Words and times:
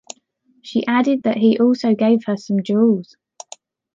She 0.63 0.83
added 0.87 1.21
that 1.21 1.37
he 1.37 1.59
also 1.59 1.93
gave 1.93 2.23
her 2.25 2.35
some 2.35 2.63
jewels. 2.63 3.15